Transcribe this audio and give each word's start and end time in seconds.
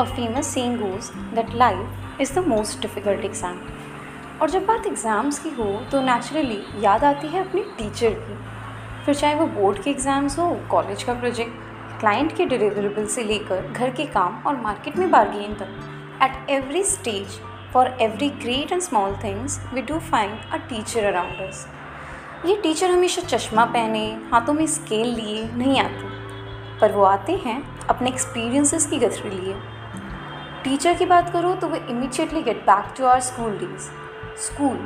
A 0.00 0.04
famous 0.06 0.46
saying 0.46 0.78
goes 0.78 1.08
that 1.34 1.52
life 1.52 2.20
is 2.24 2.30
the 2.30 2.42
most 2.42 2.76
difficult 2.82 3.24
exam. 3.28 3.56
और 4.42 4.50
जब 4.50 4.64
बात 4.66 4.86
exams 4.86 5.38
की 5.38 5.48
हो 5.54 5.64
तो 5.92 6.00
नेचुरली 6.02 6.58
याद 6.84 7.02
आती 7.04 7.28
है 7.28 7.40
अपने 7.40 7.62
टीचर 7.78 8.14
की। 8.18 8.36
फिर 9.04 9.14
चाहे 9.14 9.34
वो 9.34 9.46
बोर्ड 9.56 9.82
के 9.82 9.90
एग्ज़ाम्स 9.90 10.38
हो 10.38 10.46
कॉलेज 10.70 11.02
का 11.02 11.14
प्रोजेक्ट 11.14 11.98
क्लाइंट 12.00 12.36
के 12.36 12.46
डिलीवरेबल 12.46 13.06
से 13.06 13.24
लेकर 13.24 13.66
घर 13.68 13.90
के 13.94 14.04
काम 14.14 14.42
और 14.46 14.56
मार्केट 14.60 14.96
में 14.96 15.10
बार्गेन 15.10 15.54
तक 15.54 16.22
at 16.22 16.50
every 16.50 16.82
stage 16.84 17.38
for 17.72 17.86
every 18.02 18.28
great 18.44 18.72
and 18.72 18.82
small 18.82 19.16
things 19.24 19.58
we 19.74 19.82
do 19.82 19.98
find 20.06 20.38
a 20.52 20.56
teacher 20.70 21.04
around 21.04 21.40
us 21.48 21.66
ये 22.46 22.56
टीचर 22.62 22.90
हमेशा 22.90 23.22
चश्मा 23.26 23.64
पहने, 23.66 24.06
हाथों 24.32 24.54
में 24.54 24.66
स्केल 24.68 25.14
लिए, 25.14 25.44
नहीं 25.54 25.80
आते। 25.80 26.08
पर 26.80 26.92
वो 26.92 27.04
आते 27.04 27.36
हैं 27.44 27.62
अपने 27.88 28.10
एक्सपीरियंसेस 28.10 28.86
की 28.86 28.98
गथरी 28.98 29.30
लिए। 29.30 29.54
टीचर 30.64 30.94
की 30.94 31.04
बात 31.06 31.30
करो 31.32 31.54
तो 31.54 31.68
वो 31.68 31.76
immediately 31.76 32.42
get 32.42 32.56
back 32.62 32.92
to 32.98 33.04
our 33.04 33.20
school 33.20 33.52
days 33.58 33.82
school 34.38 34.76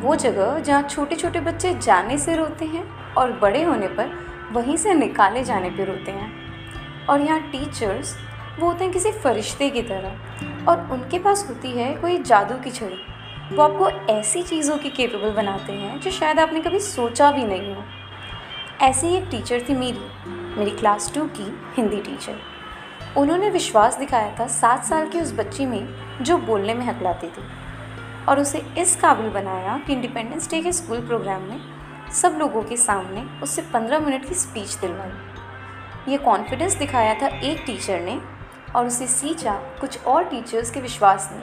वो 0.00 0.14
जगह 0.14 0.58
जहाँ 0.58 0.82
छोटे 0.82 1.16
छोटे 1.16 1.40
बच्चे 1.40 1.72
जाने 1.74 2.16
से 2.18 2.36
रोते 2.36 2.64
हैं 2.64 2.84
और 3.14 3.32
बड़े 3.32 3.62
होने 3.62 3.88
पर 3.88 4.10
वहीं 4.52 4.76
से 4.76 4.94
निकाले 4.94 5.42
जाने 5.44 5.70
पर 5.70 5.86
रोते 5.86 6.10
हैं। 6.10 7.06
और 7.06 7.20
यहाँ 7.20 7.40
टीचर्स 7.50 8.14
वो 8.60 8.66
होते 8.66 8.84
हैं 8.84 8.92
किसी 8.92 9.12
फरिश्ते 9.12 9.68
की 9.70 9.82
तरह 9.82 10.66
और 10.68 10.88
उनके 10.92 11.18
पास 11.18 11.46
होती 11.48 11.70
है 11.70 11.94
कोई 11.94 12.18
जादू 12.22 12.54
की 12.54 12.70
छड़ी। 12.70 12.98
वो 13.52 13.62
आपको 13.62 13.90
ऐसी 14.12 14.42
चीज़ों 14.42 14.76
की 14.78 14.90
केपेबल 14.90 15.32
बनाते 15.32 15.72
हैं 15.72 16.00
जो 16.00 16.10
शायद 16.10 16.38
आपने 16.38 16.60
कभी 16.60 16.80
सोचा 16.80 17.30
भी 17.32 17.44
नहीं 17.44 17.74
हो। 17.74 17.84
ऐसी 18.82 19.14
एक 19.16 19.28
टीचर 19.30 19.64
थी 19.68 19.74
मेरी 19.74 20.00
मेरी 20.58 20.70
क्लास 20.70 21.12
टू 21.14 21.24
की 21.36 21.46
हिंदी 21.76 22.00
टीचर 22.00 22.36
उन्होंने 23.16 23.50
विश्वास 23.50 23.96
दिखाया 23.96 24.34
था 24.40 24.46
सात 24.46 24.84
साल 24.84 25.08
की 25.08 25.20
उस 25.20 25.32
बच्ची 25.32 25.66
में 25.66 25.88
जो 26.22 26.36
बोलने 26.38 26.74
में 26.74 26.84
हकलाती 26.86 27.26
थी। 27.26 27.42
और 28.28 28.40
उसे 28.40 28.62
इस 28.78 28.96
काबिल 28.96 29.30
बनाया 29.30 29.76
कि 29.86 29.92
इंडिपेंडेंस 29.92 30.50
डे 30.50 30.60
के 30.62 30.72
स्कूल 30.72 31.00
प्रोग्राम 31.00 31.42
में 31.42 31.60
सब 32.12 32.36
लोगों 32.38 32.62
के 32.62 32.76
सामने 32.76 33.22
उससे 33.42 33.62
पंद्रह 33.62 33.98
मिनट 33.98 34.28
की 34.28 34.34
स्पीच 34.34 34.74
दिलवाई। 34.74 36.10
ये 36.10 36.16
कॉन्फिडेंस 36.18 36.74
दिखाया 36.74 37.14
था 37.14 37.26
एक 37.26 37.62
टीचर 37.66 38.00
ने 38.00 38.20
और 38.76 38.86
उसे 38.86 39.06
सींचा 39.06 39.54
कुछ 39.80 40.04
और 40.04 40.24
टीचर्स 40.24 40.70
के 40.70 40.80
विश्वास 40.80 41.30
ने 41.32 41.42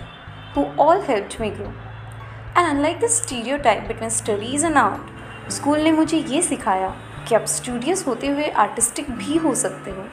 who 0.56 0.66
all 0.84 1.02
help 1.02 1.30
me 1.42 1.50
grow 1.50 1.66
and 1.66 2.68
unlike 2.70 3.00
the 3.00 3.08
stereotype 3.58 3.84
between 3.88 4.10
studies 4.10 4.66
and 4.66 4.78
art 4.78 5.52
school 5.52 5.80
ने 5.80 5.92
मुझे 5.92 6.18
ये 6.18 6.42
सिखाया 6.42 6.90
कि 7.28 7.36
आप 7.36 7.46
स्टूडियस 7.46 8.08
होते 8.08 8.28
हुए 8.28 8.48
आर्टिस्टिक 8.48 9.12
भी 9.12 9.38
हो 9.38 9.56
सकते 9.56 9.92
हो। 9.92 10.06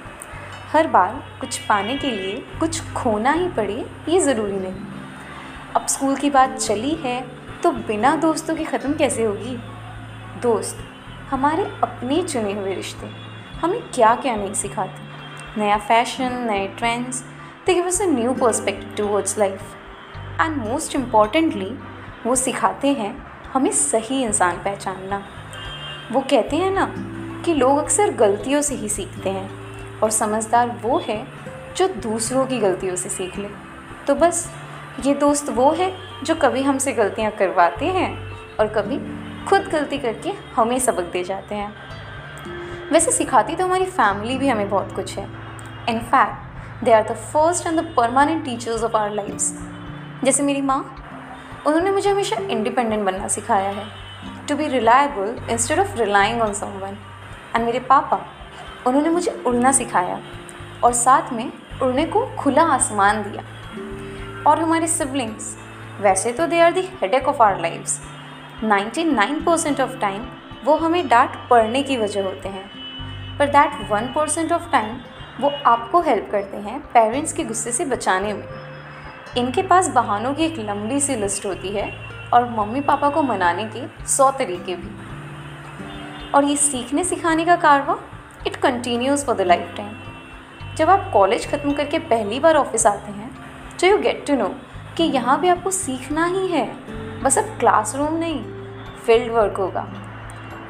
हर 0.69 0.87
बार 0.87 1.13
कुछ 1.41 1.59
पाने 1.59 1.97
के 1.99 2.11
लिए 2.11 2.33
कुछ 2.61 2.81
खोना 2.95 3.33
ही 3.33 3.49
पड़े, 3.49 3.85
ये 4.09 4.19
ज़रूरी 4.21 4.53
नहीं। 4.55 4.75
अब 5.77 5.87
स्कूल 5.87 6.17
की 6.17 6.31
बात 6.31 6.57
चली 6.57 6.91
है 6.97 7.21
तो 7.63 7.71
बिना 7.71 8.15
दोस्तों 8.17 8.55
के 8.57 8.65
ख़त्म 8.65 8.93
कैसे 8.95 9.25
होगी? 9.25 9.57
दोस्त, 10.43 10.79
हमारे 11.31 11.65
अपने 11.83 12.23
चुने 12.23 12.53
हुए 12.53 12.75
रिश्ते, 12.75 13.07
हमें 13.61 13.81
क्या 13.91 14.15
क्या 14.15 14.35
नहीं 14.37 14.55
सिखाते? 14.55 15.07
नया 15.57 15.77
फ़ैशन, 15.79 16.39
नए 16.51 16.67
trends 16.79 17.23
they 17.67 17.75
give 17.75 17.87
us 17.87 18.01
a 18.03 18.07
new 18.07 18.33
perspective 18.35 18.95
towards 18.97 19.39
life 19.39 19.61
and 20.41 20.57
most 20.59 20.95
importantly 20.97 21.71
वो 22.27 22.35
सिखाते 22.37 22.89
हैं 22.93 23.15
हमें 23.53 23.71
सही 23.73 24.23
इंसान 24.23 24.57
पहचानना। 24.65 25.23
वो 26.13 26.21
कहते 26.21 26.57
हैं 26.57 26.71
ना 26.71 26.85
कि 27.45 27.55
लोग 27.55 27.79
अक्सर 27.79 28.11
गलतियों 28.17 28.61
से 28.63 28.75
ही 28.75 28.89
सीखते 28.89 29.31
हैं। 29.31 29.68
और 30.03 30.11
समझदार 30.11 30.79
वो 30.83 30.99
है 30.99 31.27
जो 31.77 31.89
दूसरों 31.89 32.47
की 32.47 32.59
गलतियों 32.59 32.97
से 32.97 33.09
सीख 33.09 33.39
ले। 33.39 33.49
तो 34.07 34.15
बस, 34.15 34.49
ये 35.07 35.15
दोस्त 35.15 35.49
वो 35.51 35.71
है 35.73 35.93
जो 36.25 36.35
कभी 36.35 36.63
हमसे 36.63 36.93
गलतियाँ 36.93 37.31
करवाते 37.31 37.87
हैं 37.87 38.11
और 38.57 38.69
कभी 38.69 38.99
खुद 39.47 39.69
गलती 39.69 39.99
करके 39.99 40.33
हमें 40.57 40.79
सबक 40.79 41.11
दे 41.13 41.23
जाते 41.25 41.55
हैं। 41.55 41.73
वैसे 42.93 43.13
सिखाती 43.13 43.57
तो 43.57 43.65
हमारी 43.65 43.85
फैमिली 43.85 44.37
भी 44.39 44.49
हमें 44.49 44.69
बहुत 44.71 44.95
कुछ 44.97 45.17
है। 45.19 45.25
In fact 45.89 46.85
they 46.85 46.93
are 46.93 47.03
the 47.03 47.17
first 47.33 47.67
and 47.67 47.81
the 47.81 47.85
permanent 47.97 48.45
teachers 48.45 48.83
of 48.83 48.97
our 48.97 49.11
life 49.11 49.37
जैसे 50.25 50.43
मेरी 50.43 50.61
माँ, 50.61 50.79
उन्होंने 51.67 51.91
मुझे 51.91 52.11
हमेशा 52.11 52.37
इंडिपेंडेंट 52.37 53.05
बनना 53.05 53.29
सिखाया 53.29 53.71
है। 53.71 53.87
To 54.49 54.57
be 54.57 54.67
reliable 54.69 55.37
instead 55.51 55.79
of 55.79 55.97
relying 55.97 56.43
on 56.43 56.53
someone 56.53 56.97
and 57.57 57.65
मेरे 57.65 57.81
पापा 57.81 58.21
उन्होंने 58.87 59.09
मुझे 59.09 59.43
उड़ना 59.47 59.73
सिखाया 59.73 60.21
और 60.85 60.93
साथ 60.93 61.33
में 61.33 61.53
उड़ने 61.83 62.05
को 62.05 62.27
खुला 62.27 62.63
आसमान 62.63 63.23
दिया। 63.23 63.43
और 64.51 64.61
हमारे 64.61 64.87
सिबलिंग्स 64.87 65.57
वैसे 66.01 66.33
तो 66.33 66.47
they 66.47 66.61
are 66.61 66.73
the 66.73 66.81
headache 66.81 67.29
of 67.29 67.43
our 67.43 67.61
lifes 67.61 68.01
99 68.65 69.45
percent 69.47 69.81
of 69.81 69.99
time 69.99 70.27
वो 70.65 70.77
हमें 70.77 71.09
डांट 71.09 71.31
पढ़ने 71.51 71.83
की 71.83 71.97
वजह 71.97 72.23
होते 72.23 72.49
हैं। 72.49 72.71
पर 73.39 73.47
that 73.47 73.91
one 73.91 74.07
percent 74.07 74.53
of 74.53 74.71
time 74.71 74.97
वो 75.41 75.53
आपको 75.67 76.01
हेल्प 76.01 76.29
करते 76.33 76.57
हैं 76.57 76.81
पेरेंट्स 76.81 77.33
के 77.33 77.45
गुस्से 77.45 77.73
से 77.73 77.85
बचाने 77.85 78.33
में। 78.33 78.45
इनके 79.37 79.63
पास 79.63 79.89
बहानों 79.89 80.35
की 80.35 80.45
एक 80.45 80.59
लंबी 80.59 81.01
सी 81.01 81.17
लिस्ट 81.17 81.47
होती 81.47 81.69
है 81.69 81.93
और 82.33 82.49
मम्मी 82.51 82.81
पापा 82.81 83.11
को 83.11 83.23
मनाने 83.23 83.65
के 83.65 84.07
सौ 84.07 84.31
तरीके 84.31 84.77
भी। 84.77 84.91
और 86.31 86.45
ये 86.45 86.57
सीखने 86.57 87.05
सिखाने 87.05 87.45
का 87.45 87.57
कारवा 87.57 87.99
it 88.47 88.57
continues 88.57 89.25
for 89.27 89.37
the 89.37 89.41
lifetime 89.77 90.75
जब 90.77 90.91
आप 90.91 91.11
कॉलेज 91.13 91.47
ख़त्म 91.51 91.73
करके 91.73 91.99
पहली 91.99 92.41
बार 92.41 92.57
ऑफ़िस 92.57 92.87
आते 92.87 93.13
हैं 93.13 93.31
तो 93.81 93.87
यू 93.87 93.99
गेट 93.99 94.25
टू 94.27 94.37
नो 94.37 94.49
कि 94.97 95.05
यहाँ 95.05 95.41
भी 95.41 95.49
आपको 95.49 95.71
सीखना 95.71 96.25
ही 96.27 96.47
है। 96.49 96.67
बस 97.23 97.39
अब 97.39 97.57
क्लासरूम 97.61 98.17
नहीं 98.17 98.43
फ़ील्ड 99.07 99.33
वर्क 99.33 99.57
होगा। 99.57 99.87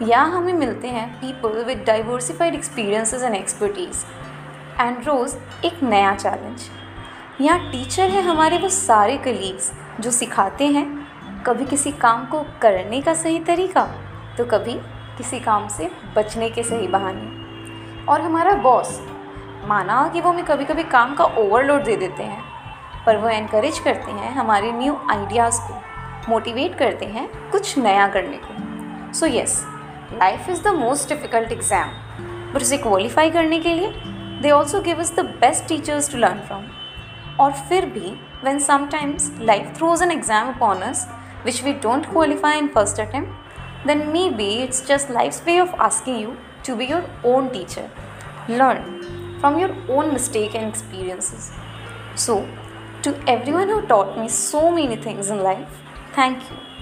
यहाँ 0.02 0.30
हमें 0.32 0.52
मिलते 0.54 0.88
हैं 0.88 1.08
people 1.20 1.62
with 1.64 1.82
diversified 1.86 2.54
experiences 2.54 3.22
and 3.22 3.34
expertise 3.34 4.04
and 4.80 5.04
रोज़ 5.04 5.36
एक 5.66 5.82
नया 5.82 6.14
चैलेंज 6.16 6.68
यहाँ 7.40 7.70
टीचर 7.72 8.10
है 8.10 8.22
हमारे 8.22 8.58
वो 8.58 8.68
सारे 8.68 9.16
कलीग्स 9.16 9.70
जो 10.00 10.10
सिखाते 10.10 10.66
हैं, 10.66 10.86
कभी 11.46 11.64
किसी 11.64 11.90
काम 11.92 12.24
को 12.26 12.42
करने 12.62 13.00
का 13.00 13.14
सही 13.14 13.38
तरीका 13.44 13.84
तो 14.38 14.44
कभी 14.46 14.74
किसी 15.18 15.40
काम 15.40 15.68
से 15.68 15.90
बचने 16.16 16.48
के 16.50 16.62
सही 16.62 16.88
बहाने। 16.88 17.37
और 18.08 18.20
हमारा 18.20 18.52
बॉस 18.52 19.00
माना 19.64 20.08
कि 20.08 20.20
वो 20.20 20.30
हमें 20.30 20.44
कभी 20.44 20.64
कभी 20.64 20.82
काम 20.82 21.14
का 21.14 21.24
ओवरलोड 21.24 21.84
दे 21.84 21.96
देते 21.96 22.22
हैं 22.22 22.42
पर 23.06 23.16
वो 23.16 23.28
इनक्रेज 23.28 23.78
करते 23.78 24.12
हैं 24.12 24.32
हमारे 24.34 24.72
न्यू 24.72 24.96
आइडियाज़ 25.10 25.60
को 25.60 25.80
मोटिवेट 26.28 26.78
करते 26.78 27.06
हैं 27.06 27.28
कुछ 27.50 27.78
नया 27.78 28.08
करने 28.08 28.40
को। 28.44 29.12
So 29.14 29.26
yes 29.26 29.64
life 30.12 30.48
is 30.50 30.62
the 30.62 30.68
most 30.68 31.08
difficult 31.08 31.52
exam 31.52 31.90
but 32.54 32.62
उसे 32.62 32.78
क्वालिफाई 32.78 33.30
करने 33.30 33.60
के 33.60 33.74
लिए 33.74 33.92
they 34.42 34.50
also 34.50 34.80
give 34.80 35.02
the 35.16 35.24
best 35.40 35.68
teachers 35.68 36.12
to 36.12 36.18
learn 36.18 36.40
from 36.40 36.64
और 37.40 37.52
फिर 37.68 37.86
भी 37.86 38.16
when 38.42 38.58
sometimes 38.64 39.24
life 39.46 39.70
throws 39.76 40.02
an 40.04 40.12
exam 40.14 40.50
upon 40.50 40.82
us 40.88 41.00
which 41.46 41.56
we 41.62 41.72
don't 41.84 42.04
qualify 42.10 42.52
in 42.58 42.68
first 42.68 43.00
attempt, 43.04 43.32
then 43.84 44.04
maybe 44.12 44.46
it's 44.64 44.80
just 44.90 45.10
life's 45.10 45.40
way 45.46 45.56
of 45.58 45.74
asking 45.86 46.20
you 46.20 46.36
to 46.68 46.76
be 46.76 46.86
your 46.92 47.04
own 47.24 47.50
teacher. 47.50 47.90
Learn 48.48 48.80
from 49.40 49.58
your 49.58 49.74
own 49.88 50.12
mistake 50.12 50.54
and 50.54 50.68
experiences. 50.68 51.50
So, 52.14 52.46
to 53.02 53.16
everyone 53.26 53.68
who 53.68 53.80
taught 53.86 54.18
me 54.18 54.28
so 54.28 54.70
many 54.70 54.96
things 54.96 55.30
in 55.30 55.42
life, 55.42 55.78
thank 56.14 56.42
you. 56.50 56.77